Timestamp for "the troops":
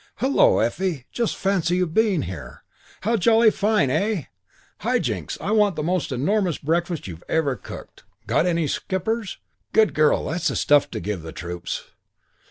11.21-11.85